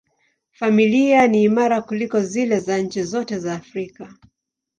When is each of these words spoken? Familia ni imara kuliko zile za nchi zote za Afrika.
Familia 0.51 1.27
ni 1.27 1.43
imara 1.43 1.81
kuliko 1.81 2.21
zile 2.21 2.59
za 2.59 2.77
nchi 2.77 3.03
zote 3.03 3.39
za 3.39 3.53
Afrika. 3.53 4.13